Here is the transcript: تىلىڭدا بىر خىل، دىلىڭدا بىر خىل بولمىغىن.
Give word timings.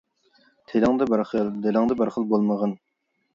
تىلىڭدا 0.71 1.07
بىر 1.11 1.23
خىل، 1.33 1.51
دىلىڭدا 1.67 1.99
بىر 2.01 2.13
خىل 2.17 2.27
بولمىغىن. 2.33 2.75